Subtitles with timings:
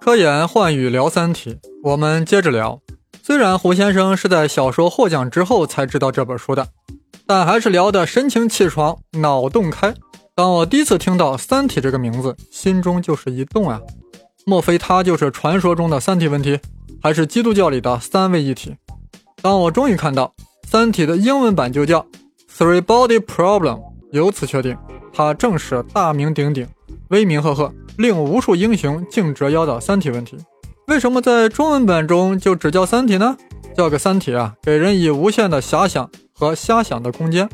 [0.00, 2.80] 科研换语聊《三体》，我们接着聊。
[3.22, 6.68] 虽然胡先生是在小说获奖之后才知道这本书的，
[7.26, 9.92] 但还是聊得神清气爽，脑洞开。
[10.36, 13.80] 当我第一次听到《三体》这个名字，心中就是一动啊！
[14.44, 16.60] 莫非它就是传说中的三体问题，
[17.02, 18.76] 还是基督教里的三位一体？
[19.42, 20.32] 当我终于看到
[20.68, 22.06] 《三体》的英文版就叫
[22.48, 24.76] Three Body Problem，由此确定
[25.16, 26.68] 它正是大名鼎鼎、
[27.08, 30.36] 威名赫赫、令无数英雄竞折腰的三体问题。
[30.88, 33.34] 为什么在中文版中就只叫《三体》呢？
[33.74, 37.48] 叫个《三体》啊，给人以无限的遐想和瞎想的空间，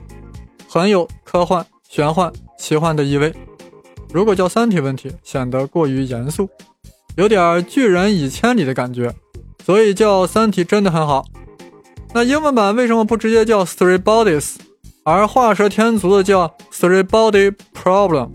[0.69, 3.33] 很有科幻、玄幻、奇幻的意味。
[4.13, 6.49] 如果叫《三体》问题，显得过于严肃，
[7.17, 9.15] 有点拒人以千里的感觉，
[9.65, 11.25] 所以叫《三体》真的很好。
[12.13, 14.57] 那英文版为什么不直接叫 Three Bodies，
[15.05, 18.31] 而画蛇添足的叫 Three Body Problem？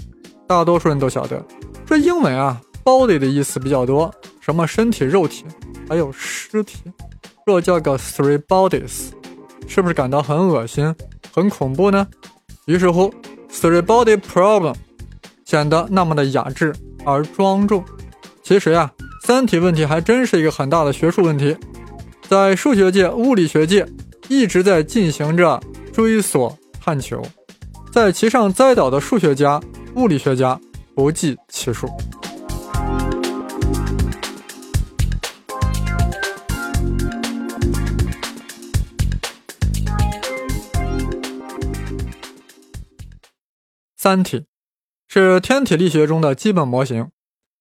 [0.45, 1.41] 大多数人都晓得，
[1.85, 5.45] 这英文啊，body 的意思比较多，什么身体、肉体，
[5.87, 6.79] 还有尸体。
[7.45, 9.11] 若叫个 Three Bodies，
[9.65, 10.93] 是不是感到很恶心、
[11.33, 12.05] 很恐怖呢？
[12.65, 13.13] 于是乎
[13.49, 14.75] ，Three Body Problem
[15.45, 17.83] 显得那么的雅致而庄重。
[18.43, 18.91] 其实呀，
[19.23, 21.55] 三体问题还真是一个很大的学术问题。
[22.27, 23.87] 在数学界、物理学界
[24.27, 25.61] 一直在进行着
[25.97, 27.19] 追索探求，
[27.91, 29.59] 在其上栽倒的数学家、
[29.95, 30.61] 物理学家
[30.93, 31.87] 不计其数。
[43.97, 44.45] 三体
[45.07, 47.09] 是天体力学中的基本模型。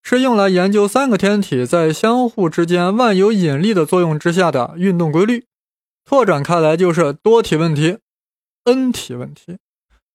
[0.02, 5.46] 是用来研究三个天体在相互之间万有引力的作用之下的运动规律。
[6.04, 7.96] 拓展开来就是多体问题、
[8.66, 9.58] n 体问题，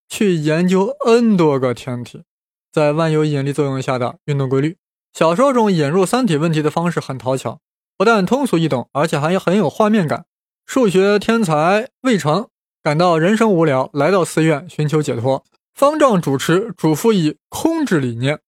[0.07, 2.23] 去研究 n 多个天体
[2.71, 4.77] 在万有引力作用下的运动规律。
[5.13, 7.59] 小说中引入三体问题的方式很讨巧，
[7.97, 10.25] 不但通俗易懂，而且还很有画面感。
[10.65, 12.47] 数学天才魏成
[12.83, 15.43] 感到人生无聊，来到寺院寻求解脱。
[15.73, 18.39] 方丈主持嘱咐以空之理念。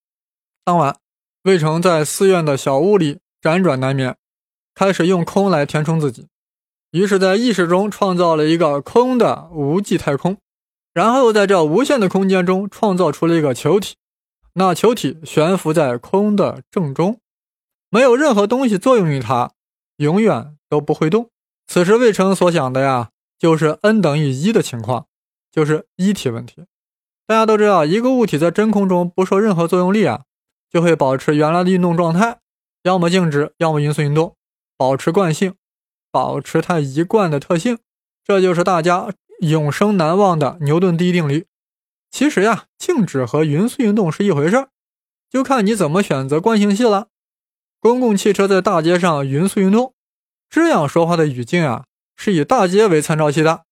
[0.64, 0.98] 当晚。
[1.44, 4.16] 魏成在寺院的小屋里辗转难眠，
[4.74, 6.30] 开始用空来填充自己，
[6.94, 10.38] 于是，在意识中创造了一个空的无际太空，
[10.94, 13.96] 然后在这无限的空间中创造出了一个球体，
[14.54, 17.20] 那球体悬浮在空的正中，
[17.90, 19.52] 没有任何东西作用于它，
[19.98, 21.30] 永远都不会动。
[21.66, 25.08] 此时，魏成所想的呀，就是 n 等于一的情况，
[25.52, 26.66] 就是一体问题。
[27.26, 30.22] 大家都知道，一个物体在真空中不受任何作用力啊。
[30.70, 32.40] 就会保持原来的运动状态，
[32.82, 34.36] 要么静止，要么匀速运动，
[34.76, 35.54] 保持惯性，
[36.14, 37.80] 保持它一贯的特性。
[38.24, 39.10] 这就是大家
[39.42, 41.48] 永生难忘的牛顿第一定律。
[42.12, 44.70] 其实呀，静止和匀速运动是一回事儿，
[45.30, 47.08] 就看你怎么选择惯性系了。
[47.80, 49.96] 公共汽车在大街上匀速运动，
[50.50, 51.86] 这样说话的语境啊，
[52.16, 53.64] 是以大街为参照系的。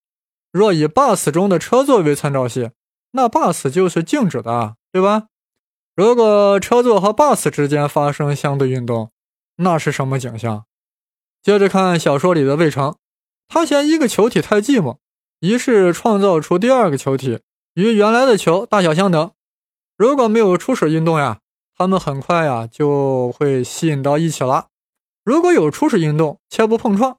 [0.51, 2.72] 若以 bus 中的车座为参照系，
[3.12, 5.28] 那 bus 就是静止的，对吧？
[5.96, 9.12] 如果车座和 bus 之间发生相对运动，
[9.57, 10.66] 那是什么景象？
[11.44, 12.96] 接着看小说里的魏成，
[13.47, 14.97] 他嫌一个球体太寂寞，
[15.40, 17.40] 于是创造出第二个球体，
[17.74, 19.31] 与原来的球大小相等。
[19.97, 21.40] 如果没有初始运动呀，
[21.75, 24.68] 它们很快呀就会吸引到一起了；
[25.24, 27.18] 如果有初始运动，且不碰撞，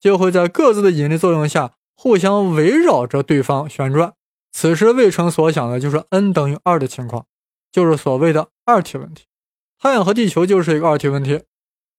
[0.00, 4.12] 就会在各自的引力作用下互相围绕着对方旋转。
[4.52, 7.26] 此时魏成所想的就是 n 等于二的情况。
[7.72, 9.24] 就是所谓的二体问题，
[9.78, 11.40] 太阳和地球就是一个二体问题。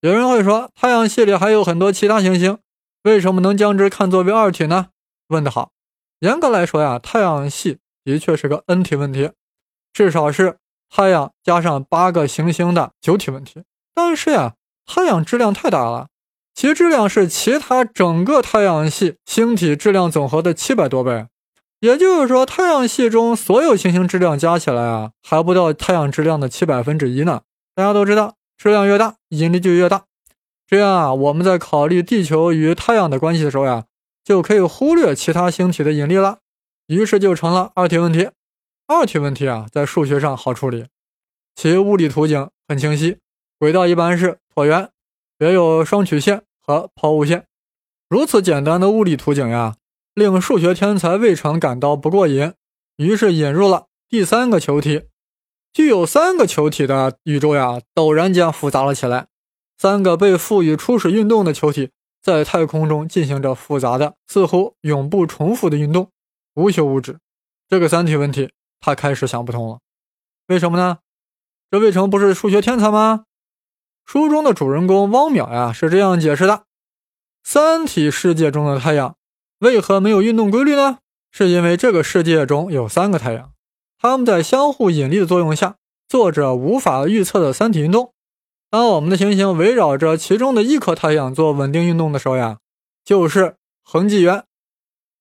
[0.03, 2.57] 有人会说，太阳系里还有很多其他行星，
[3.03, 4.87] 为什么能将之看作为二体呢？
[5.29, 5.71] 问得好。
[6.19, 9.31] 严格来说呀，太阳系的确是个 n 体问题，
[9.93, 10.57] 至少是
[10.89, 13.63] 太阳加上八个行星的九体问题。
[13.95, 14.55] 但是呀，
[14.85, 16.07] 太阳质量太大了，
[16.53, 21.27] 其质量是其他整个太阳系星体质量总和的七百多倍。
[21.79, 27.44] 也就是说，太阳系中所有行星质量加起来啊，还不到太阳质量的七百分之一呢。
[27.73, 30.05] 大家都知道，质量越大，引力就越大。
[30.67, 33.85] 这样啊，我们在考虑地球与太阳的关系的时候呀，
[34.23, 36.39] 就可以忽略其他星体的引力了。
[36.88, 38.29] 于是就成了二体问题。
[38.88, 40.85] 二体问题啊，在数学上好处理，
[41.55, 43.17] 其物理图景很清晰，
[43.59, 44.89] 轨道一般是椭圆，
[45.39, 47.45] 也有双曲线和抛物线。
[48.09, 49.75] 如此简单的物理图景呀。
[50.15, 52.53] 令数学天才魏成感到不过瘾，
[52.97, 55.06] 于是引入了第三个球体。
[55.73, 59.27] 具有三个球体的宇宙呀，陡然间复杂了起来。
[59.75, 61.89] 三个被赋予初始运动的球体
[62.21, 66.11] 在太空中进行着复杂的、似乎永不重复的运动，
[66.53, 67.17] 无休无止。
[67.67, 69.79] 这个三体问题，他开始想不通了。
[70.47, 70.99] 为什么呢？
[71.71, 73.25] 这魏成不是数学天才吗？
[74.05, 76.65] 书中的主人公汪淼呀是这样解释的：
[77.43, 79.15] 三体世界中的太阳
[79.59, 80.99] 为何没有运动规律呢？
[81.31, 83.51] 是因为这个世界中有三个太阳，
[84.03, 85.77] 它们在相互引力的作用下，
[86.09, 88.11] 做着无法预测的三体运动。
[88.69, 92.57] 当我们的行星围绕着其中的一颗太阳做稳定运动的时候呀，
[93.05, 94.44] 就是恒纪元。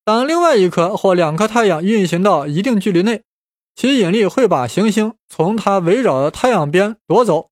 [0.03, 3.23] 当另外一颗或两颗太阳运行到一定距离内，
[3.73, 7.51] 其引力会把行星从它围绕的太阳边夺走，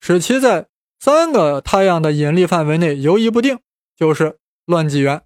[0.00, 0.66] 使其在
[0.98, 3.60] 三个太阳的引力范围内游移不定，
[3.96, 5.22] 就是乱纪元。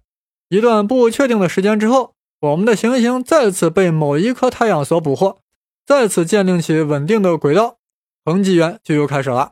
[0.49, 2.13] 一段不确定的时间之后。
[2.41, 5.39] 我们的行星再次被某一颗太阳所捕获，
[5.85, 7.79] 再次建立起稳定的轨道，
[8.23, 9.51] 恒纪元就又开始了。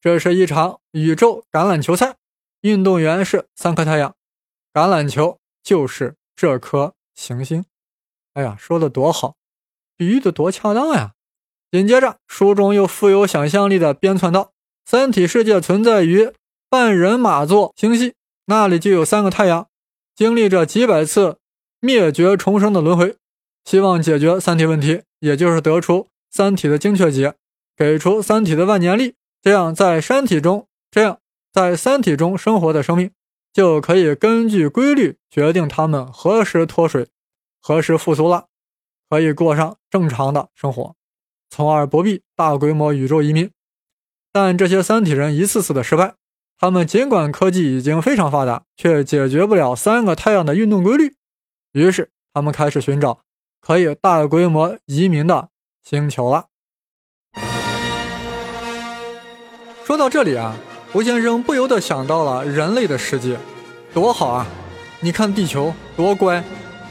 [0.00, 2.16] 这是一场宇宙橄榄球赛，
[2.62, 4.16] 运动员是三颗太阳，
[4.72, 7.64] 橄榄球就是这颗行星。
[8.34, 9.36] 哎呀，说的多好，
[9.96, 11.12] 比喻的多恰当呀！
[11.70, 14.50] 紧接着，书中又富有想象力的编纂道：
[14.84, 16.32] 三体世界存在于
[16.68, 18.14] 半人马座星系，
[18.46, 19.68] 那里就有三个太阳，
[20.16, 21.38] 经历着几百次。
[21.80, 23.16] 灭绝重生的轮回，
[23.64, 27.34] 希望解决三体问题，也就是得出三体的精确解，
[27.76, 31.20] 给出三体的万年历，这样在山体中，这样
[31.52, 33.12] 在三体中生活的生命
[33.52, 37.06] 就可以根据规律决定他们何时脱水，
[37.60, 38.46] 何时复苏了，
[39.08, 40.96] 可以过上正常的生活，
[41.48, 43.50] 从而不必大规模宇宙移民。
[44.32, 46.14] 但这些三体人一次次的失败，
[46.58, 51.14] 他们尽管科技已经非常发达，却解决不了三个太阳的运动规律。
[51.72, 53.20] 于是，他们开始寻找
[53.60, 55.48] 可以大规模移民的
[55.84, 56.46] 星球了。
[59.84, 60.56] 说到这里啊，
[60.92, 63.38] 胡先生不由得想到了人类的世界，
[63.92, 64.46] 多好啊！
[65.00, 66.42] 你看地球多乖，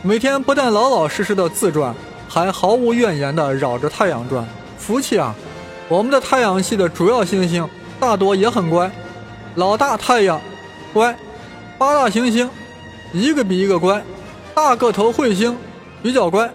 [0.03, 1.93] 每天不但老老实实的自转，
[2.29, 4.47] 还毫无怨言的绕着太阳转，
[4.77, 5.35] 福气啊！
[5.89, 7.67] 我们的太阳系的主要行星
[7.99, 8.91] 大多也很乖，
[9.55, 10.39] 老大太阳
[10.93, 11.17] 乖，
[11.77, 12.49] 八大行星
[13.11, 14.03] 一个比一个乖。
[14.57, 15.55] 大个头彗星
[16.01, 16.51] 比较乖，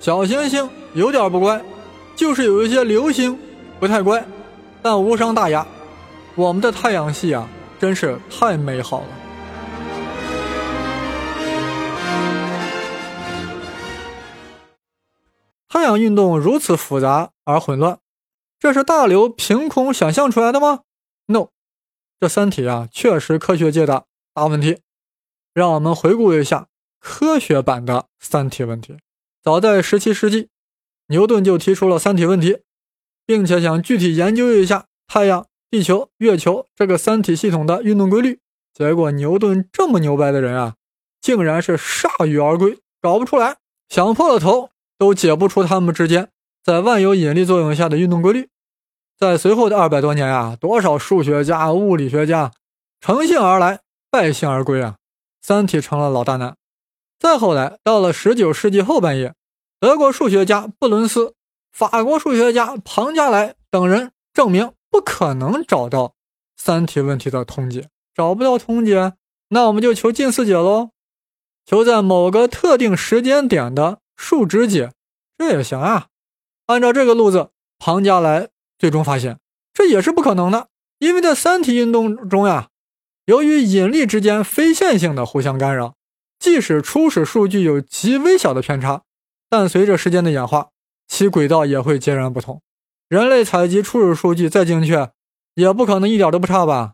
[0.00, 1.62] 小行星有点不乖，
[2.16, 3.38] 就是有一些流星
[3.78, 4.24] 不太乖，
[4.80, 5.66] 但无伤大雅。
[6.36, 7.46] 我们的太阳系啊，
[7.78, 9.06] 真是太美好了。
[15.68, 17.98] 太阳运动如此复杂而混乱，
[18.58, 20.80] 这是大刘凭空想象出来的吗
[21.26, 21.48] ？No，
[22.18, 24.78] 这三体啊，确实科学界的大问题。
[25.52, 26.68] 让我们回顾一下。
[26.98, 28.96] 科学版的三体问题，
[29.42, 30.48] 早在17世纪，
[31.06, 32.58] 牛顿就提出了三体问题，
[33.24, 38.40] 并且想具体研究一下太阳、地球、月球这个三体系统的运动规律。
[38.74, 40.74] 结果，牛顿这么牛掰的人啊，
[41.20, 43.56] 竟然是铩羽而归，搞不出来，
[43.88, 46.30] 想破了头都解不出他们之间
[46.62, 48.48] 在万有引力作用下的运动规律。
[49.16, 52.52] 在随后的二百多年啊，多少数学家、物理学家
[53.00, 53.80] 乘兴而来，
[54.10, 54.96] 败兴而归啊，
[55.40, 56.56] 三体成了老大难。
[57.18, 59.34] 再后来，到了十九世纪后半叶，
[59.80, 61.34] 德国数学家布伦斯、
[61.72, 66.14] 法国数学家庞加莱等人证明不可能找到
[66.56, 67.88] 三体问题的通解。
[68.14, 69.14] 找不到通解，
[69.48, 70.90] 那我们就求近似解喽，
[71.66, 74.92] 求在某个特定时间点的数值解，
[75.36, 76.06] 这也行啊。
[76.66, 79.38] 按照这个路子，庞加莱最终发现
[79.72, 82.68] 这也是不可能的，因为在三体运动中呀，
[83.26, 85.94] 由于引力之间非线性的互相干扰。
[86.38, 89.02] 即使初始数据有极微小的偏差，
[89.50, 90.68] 但随着时间的演化，
[91.06, 92.62] 其轨道也会截然不同。
[93.08, 95.10] 人类采集初始数据再精确，
[95.54, 96.92] 也不可能一点都不差吧？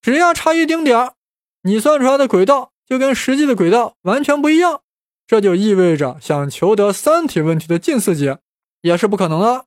[0.00, 1.14] 只要差一丁点儿，
[1.62, 4.80] 你算出来的轨道就跟实际的轨道完全不一样。
[5.26, 8.38] 这就意味着想求得三体问题的近似解
[8.82, 9.64] 也是不可能的。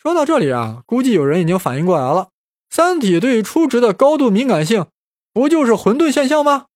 [0.00, 2.30] 说到这里啊，估计有人已经反应过来了：
[2.70, 4.86] 三体对初值的高度敏感性，
[5.34, 6.66] 不就是混沌现象吗？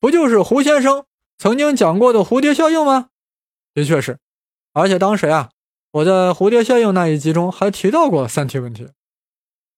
[0.00, 1.04] 不就是胡先生？
[1.38, 3.08] 曾经讲过的蝴蝶效应吗？
[3.74, 4.18] 的确是，
[4.72, 5.50] 而且当时啊，
[5.90, 8.88] 我在蝴蝶效应那一集中还提到过三体问题。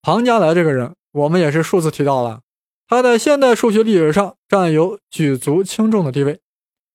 [0.03, 2.43] 庞加莱这个人，我们也是数次提到了，
[2.87, 6.41] 他在现代数学历史上占有举足轻重的地位，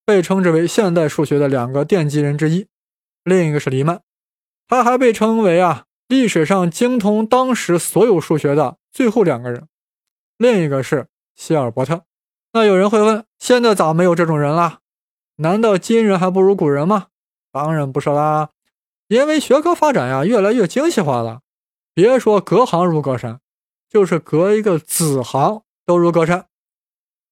[0.06, 2.68] 被称之为现代数学的两个奠基人之一。
[3.24, 4.02] 另一个是黎曼，
[4.68, 9.68] 他还被称为啊历史上精通当时所有数学的最后两个人。
[10.38, 12.04] 另一个是希尔伯特。
[12.54, 14.80] 那有人会问：现在咋没有这种人了？
[15.38, 17.08] 难道今人还不如古人吗？
[17.52, 18.50] 当然不是啦，
[19.08, 21.42] 因为学科发展呀越来越精细化了。
[21.94, 23.40] 别说隔行如隔山，
[23.90, 26.46] 就是隔一个子行都如隔山。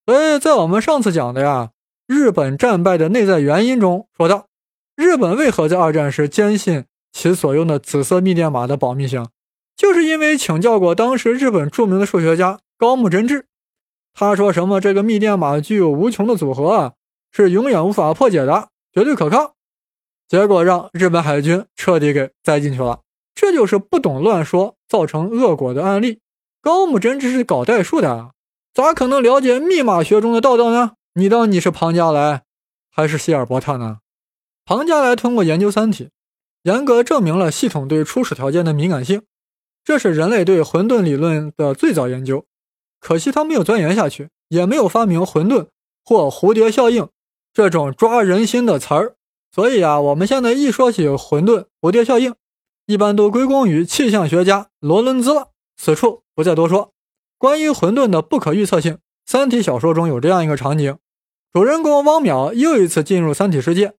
[0.05, 1.71] 所以在我们上次讲的呀，
[2.07, 4.47] 日本战败的内在原因中说到，
[4.95, 9.27] 日本为何在二战时坚信其所用的紫色密电码的保密性，
[9.75, 13.45] 就是因为请教过当时日本著名的数学家高木真治，
[14.13, 16.93] 他说什么这个密电码具有无穷的组合啊，
[17.31, 19.55] 是永远无法破解的，绝对可靠。
[20.27, 23.01] 结果让日本海军彻底给栽进去了。
[23.33, 26.19] 这就是不懂乱说造成恶果的案例。
[26.61, 28.31] 高木真治是搞代数的，
[28.73, 30.91] 咋可能了解密码学中的道道呢？
[31.13, 32.43] 你当你是庞加莱
[32.91, 33.99] 还是希尔伯特呢？
[34.65, 36.09] 庞加莱通过研究三体，
[36.63, 39.23] 严格证明了系统对初始条件的敏感性，
[39.85, 42.45] 这是人类对混沌理论的最早研究。
[42.99, 45.67] 可惜他没有钻研下去，也没有发明混沌
[46.03, 47.07] 或蝴蝶效应
[47.53, 49.15] 这种抓人心的词儿。
[49.51, 52.35] 所以啊，我们现在一说起混沌、蝴蝶效应，
[52.85, 55.49] 一般都归功于气象学家罗伦兹了。
[55.75, 56.91] 此处不再多说。
[57.37, 60.97] 关于混沌的不可预测性，《三体》小说中有这样一个场景：
[61.53, 63.93] 主人公汪淼又一次进入三体世界，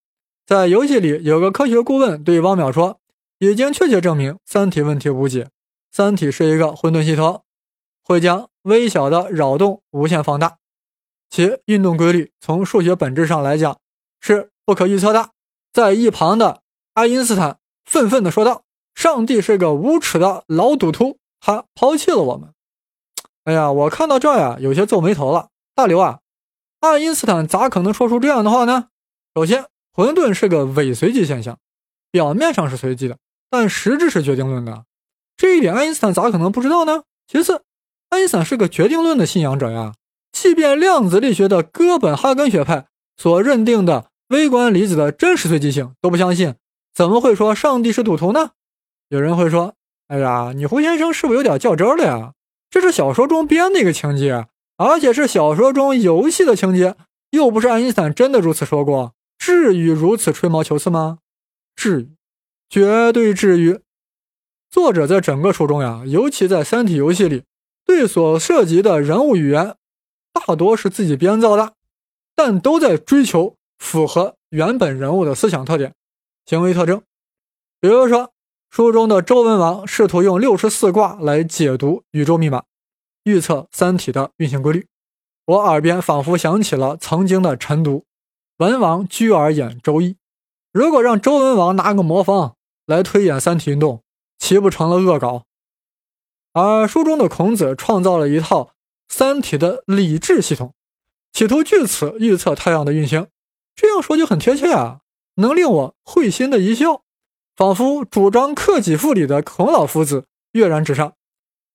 [0.46, 3.00] 在游戏里有个科学顾问对汪淼说
[3.40, 5.48] ：“已经确切证明三体问题无解，
[5.90, 7.42] 三体是一个混沌系统，
[8.04, 10.58] 会将微小的扰动无限放大，
[11.28, 13.78] 其运动规律从数学本质上来讲
[14.20, 15.30] 是不可预测的。”
[15.72, 16.62] 在一旁的
[16.94, 17.58] 爱因斯坦。
[17.86, 18.62] 愤愤地说道
[18.94, 22.54] ：“上帝是个无耻的老赌徒，他抛弃了我们。”
[23.42, 25.48] 哎呀，我看到这呀，有些皱眉头了。
[25.74, 26.20] 大刘啊，
[26.78, 28.90] 爱因斯坦咋可能说出这样的话呢？
[29.34, 31.58] 首先，混沌是个伪随机现象，
[32.12, 33.18] 表面上是随机的，
[33.50, 34.84] 但实质是决定论的。
[35.36, 37.02] 这一点，爱因斯坦咋可能不知道呢？
[37.26, 37.64] 其次，
[38.10, 39.94] 爱因斯坦是个决定论的信仰者呀，
[40.32, 42.86] 即便量子力学的哥本哈根学派
[43.16, 46.54] 所认定的微观粒子的真实随机性都不相信。
[46.92, 48.50] 怎么会说上帝是赌徒呢？
[49.08, 49.74] 有人会说
[50.08, 52.32] ：“哎呀，你胡先生是不是有点较真了呀？
[52.68, 56.96] 这是小说中编的一个情节，而且是小说中游戏的情节，
[57.30, 61.18] 又不是爱因斯坦真的如此说过，至于如此吹毛求疵吗？
[61.76, 62.10] 至于，
[62.68, 63.80] 绝对至于。
[64.68, 67.42] 作者在整个书中呀，尤其在《三体》游戏里，
[67.90, 69.74] 对所涉及的人物语言，
[70.32, 71.72] 大多是自己编造的，
[72.36, 75.92] 但都在追求符合原本人物的思想特点。”
[76.46, 77.02] 行为特征，
[77.80, 78.32] 比如说，
[78.70, 82.62] 书中的周文王试图用六十四卦来解读宇宙密码，
[83.24, 84.86] 预测三体的运行规律。
[85.46, 88.04] 我耳边仿佛响起了曾经的晨读
[88.58, 90.14] ：“文王居而演周易。”
[90.72, 92.54] 如果让周文王拿个魔方
[92.86, 94.04] 来推演三体运动，
[94.38, 95.42] 岂不成了恶搞？
[96.52, 98.72] 而书中的孔子创造了一套
[99.08, 100.74] 三体的理智系统，
[101.32, 103.28] 企图据此预测太阳的运行。
[103.74, 105.00] 这样说就很贴切啊。
[105.36, 107.02] 能令我会心的一笑，
[107.56, 111.14] 仿佛主张克己复礼的孔老夫子跃然纸上。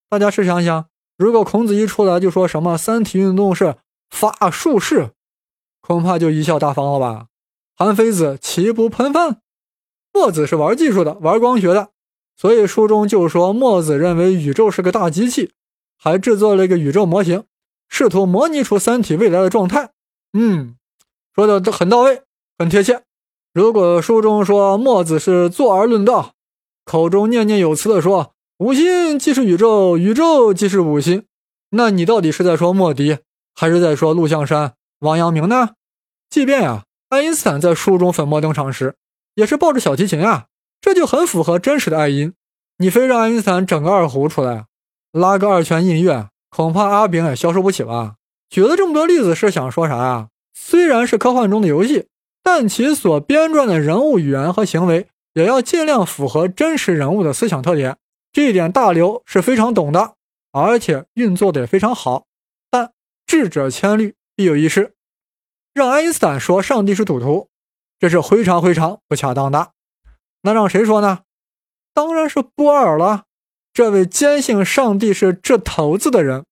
[0.09, 3.77] 大家试想想，如果孔子一出来就说什么三体运动是
[4.09, 5.11] 法术式，
[5.81, 7.27] 恐怕就贻笑大方了吧？
[7.75, 9.41] 韩非子岂不喷饭？
[10.13, 11.91] 墨子是玩技术的，玩光学的，
[12.37, 15.51] 所以书中就说墨子认为宇宙是个大机器，
[15.97, 17.43] 还制作了一个宇宙模型，
[17.87, 19.91] 试图模拟出三体未来的状态。
[20.33, 20.75] 嗯，
[21.33, 22.23] 说的很到位，
[22.57, 23.03] 很贴切。
[23.53, 26.33] 如果书中说墨子是坐而论道，
[26.83, 31.23] 口中念念有词的说五心即是宇宙，宇宙即是五心，
[31.69, 33.19] 那你到底是在说莫迪，
[33.53, 35.69] 还是在说陆象山、王阳明呢？
[36.29, 38.95] 即便呀，爱因斯坦在书中粉墨登场时，
[39.35, 40.47] 也是抱着小提琴啊，
[40.81, 42.33] 这就很符合真实的爱因。
[42.77, 44.65] 你非让爱因斯坦整个二胡出来，
[45.11, 48.15] 拉个二泉映月，恐怕阿炳也消受不起吧？
[48.49, 50.29] 举了这么多例子是想说啥呀？
[50.53, 52.07] 虽然是科幻中的游戏。
[52.47, 57.97] 但其所编撰的人物语言和行为也要尽量符合真实人物的思想特点，
[58.31, 60.13] 这一点大刘是非常懂的，
[60.51, 62.27] 而且运作的也非常好。
[62.69, 62.91] 但
[63.25, 64.93] 智者千虑必有一失，
[65.73, 67.49] 让爱因斯坦说上帝是赌徒，
[67.97, 69.71] 这是非常非常不恰当的。
[70.45, 71.21] 那让谁说呢？
[71.91, 73.23] 当然是波尔了，
[73.73, 76.45] 这位坚信上帝是掷骰子的人。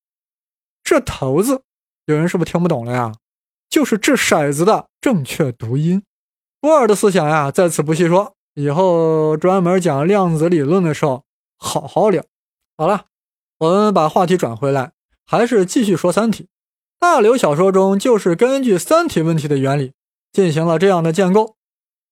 [0.84, 1.62] 掷骰子，
[2.06, 3.14] 有人是不是听不懂了呀？
[3.70, 6.02] 就是掷骰子的正确读音。
[6.60, 11.24] 波尔的思想呀，在此不细说，以后专门讲量子理论的时候
[11.60, 12.24] 好好聊。
[12.76, 13.06] 好了，
[13.60, 16.46] 我们把话题转回来，还是继续说《三体》。
[17.00, 19.94] 大刘小说中就是根据三体问题的原理
[20.32, 21.58] 进行了这样的建构。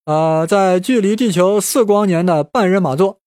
[0.05, 3.20] 呃，在距离地球四光年的半人马座，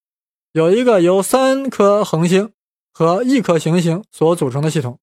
[0.52, 2.50] 有一个由三颗恒星
[2.92, 4.98] 和一颗行星所组成的系统。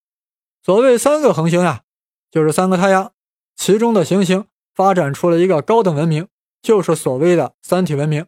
[0.63, 1.81] 所谓三个恒星呀，
[2.29, 3.11] 就是三个太阳。
[3.55, 6.27] 其中的行星发展出了一个高等文明，
[6.61, 8.25] 就是所谓的三体文明。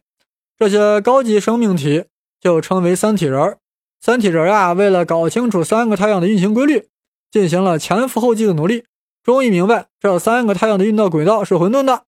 [0.56, 2.04] 这些高级生命体
[2.40, 3.58] 就称为三体人儿。
[4.00, 6.88] 三体人啊，为了搞清楚三个太阳的运行规律，
[7.30, 8.84] 进行了前赴后继的努力，
[9.22, 12.04] 终于明白这三个太阳的运动轨道是混沌的，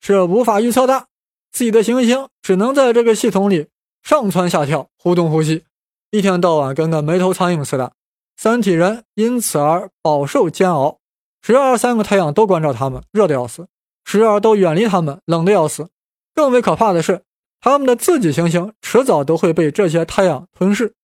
[0.00, 1.06] 是无法预测的。
[1.50, 3.68] 自己的行星只能在这个系统里
[4.02, 5.64] 上蹿下跳、忽动忽西，
[6.10, 7.92] 一天到晚跟个没头苍蝇似的。
[8.36, 10.98] 三体人因此而饱受煎熬，
[11.42, 13.64] 时而三个太阳都关照他们，热得要死；
[14.04, 15.88] 时而都远离他们，冷得要死。
[16.34, 17.22] 更为可怕的是，
[17.60, 20.94] 他们的自己行星迟早都会被这些太阳吞噬，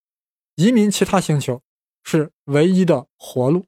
[0.54, 1.60] 移民其他星球
[2.04, 3.64] 是唯一的活路。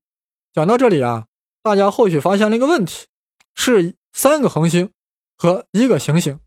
[0.52, 1.26] 讲到这里啊，
[1.62, 3.06] 大家或许发现了一个问题：
[3.56, 4.92] 是三个恒星
[5.37, 6.40] 和一个行星，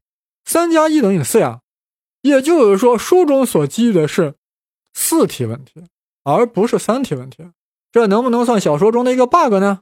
[0.45, 1.61] 三加一等于四呀。
[2.21, 4.35] 也就是说，书中所基于的是
[4.93, 5.83] 四体问题。
[6.23, 7.49] 而不是三体问题，
[7.91, 9.81] 这能不能算小说中的一个 bug 呢？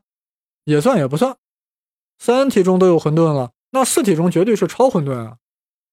[0.63, 1.35] 也算也不算。
[2.19, 5.37] 三体中都有混沌了，那四体中绝对是超混沌啊！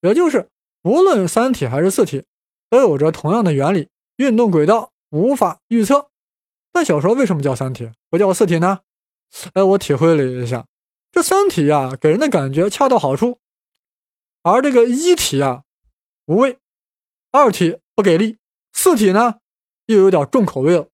[0.03, 0.51] 也就是
[0.83, 2.25] 无论三体还是四体，
[2.71, 6.11] 都有着同样的原理，运动轨道无法预测。
[6.75, 8.81] 那小说为什么叫三体，不叫四体呢？
[9.55, 10.67] 哎，我体会了一下，
[11.15, 13.39] 这三体呀，给人的感觉恰到好处，
[14.43, 15.63] 而这个一体啊，
[16.27, 16.57] 无味；
[17.31, 18.39] 二体不给力；
[18.73, 19.37] 四体呢？
[19.87, 20.83] 又有点重口味了，《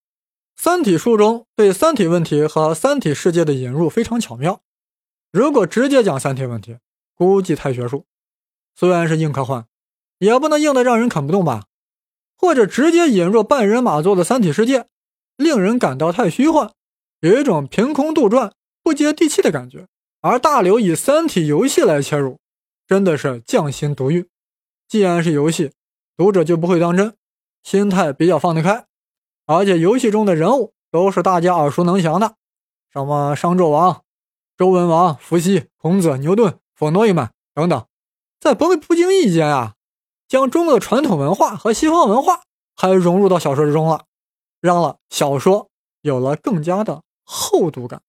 [0.57, 4.61] 三体》书中对三体问题和三体世界的引入非常巧妙。
[5.33, 6.77] 如果直接讲三体问题，
[7.15, 8.05] 估计太学术。
[8.75, 9.65] 虽然是硬科幻，
[10.19, 11.65] 也不能硬的让人啃不动吧？
[12.37, 14.87] 或者直接引入半人马座的三体世界，
[15.37, 16.71] 令人感到太虚幻，
[17.21, 19.87] 有一种凭空杜撰、不接地气的感觉。
[20.23, 22.39] 而大刘以三体游戏来切入，
[22.87, 24.29] 真的是匠心独运。
[24.87, 25.73] 既然是游戏，
[26.17, 27.17] 读者就不会当真。
[27.62, 28.87] 心态比较放得开，
[29.47, 32.37] 而且游戏中的人物都是大家耳熟能详的，
[32.93, 34.03] 什么商纣王、
[34.57, 37.87] 周文王、伏羲、孔子、牛顿、弗诺伊曼等等，
[38.41, 39.75] 在不不经意间啊，
[40.27, 42.43] 将中国的传统文化和西方文化
[42.75, 44.05] 还融入到小说之中了，
[44.61, 45.69] 让了小说
[46.00, 48.03] 有了更加的厚度感。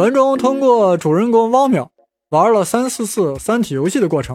[0.00, 1.88] 文中通过主人公汪淼
[2.30, 4.34] 玩了三四次三体游戏的过程。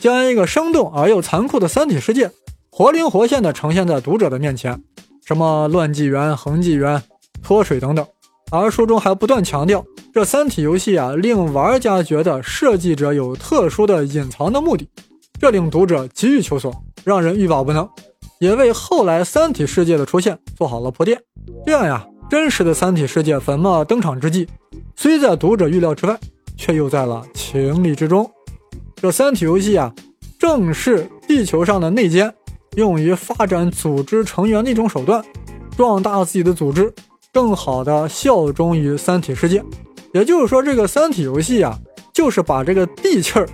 [0.00, 2.30] 将一个生动而又残酷的三体世界
[2.70, 4.82] 活灵活现地呈现在读者的面前，
[5.26, 7.02] 什么乱纪元、恒纪元、
[7.42, 8.06] 脱水等等。
[8.50, 9.84] 而书中还不断强调，
[10.14, 14.88] 这三体游戏啊，令玩家觉得设计者有特殊的隐藏的目的，
[15.38, 16.72] 这令读者急于求索，
[17.04, 17.86] 让人欲罢不能，
[18.40, 21.20] 也为后来三体世界的出现做好了铺垫。
[21.66, 24.48] 这样呀，真实的三体世界粉墨登场之际，
[24.96, 26.18] 虽在读者预料之外，
[26.56, 28.28] 却又在了情理之中。
[28.96, 29.92] 这三体游戏啊，
[30.38, 32.32] 正是地球上的内奸
[32.76, 35.22] 用于发展组织成员的一种手段，
[35.76, 36.92] 壮大自己的组织，
[37.32, 39.62] 更好的效忠于三体世界。
[40.14, 41.78] 也就是说，这个三体游戏啊，
[42.12, 43.48] 就是把这个地气儿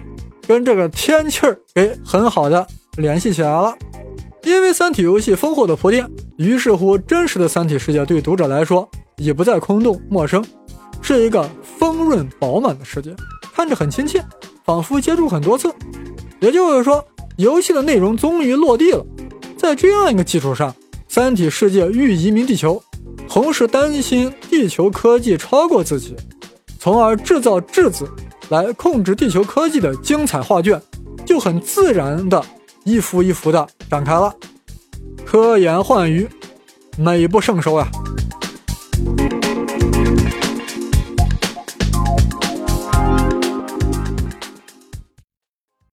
[0.46, 3.74] 跟这个天气儿给很好的联系起来了。
[4.44, 10.44] 因为三体游戏丰厚的铺垫，于是乎，真实的三体世界对读者来说已不再空洞陌生，
[11.02, 13.14] 是一个丰润饱满的世界，
[13.54, 14.24] 看着很亲切。
[14.64, 15.72] 仿佛接触很多次，
[16.40, 17.02] 也就是说，
[17.38, 19.02] 游戏的内容终于落地了。
[19.56, 20.74] 在这样一个基础上，
[21.08, 22.82] 三体世界欲移民地球，
[23.26, 26.14] 同时担心地球科技超过自己，
[26.78, 28.06] 从而制造质子
[28.50, 30.78] 来控制地球科技的精彩画卷，
[31.24, 32.44] 就很自然的
[32.88, 34.34] 一幅一幅的展开了。
[35.26, 36.26] 科研幻鱼，
[36.96, 37.86] 美不胜收啊！